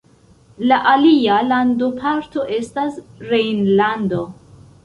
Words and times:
La 0.71 0.79
alia 0.91 1.35
landoparto 1.51 2.47
estas 2.57 2.99
Rejnlando. 3.33 4.27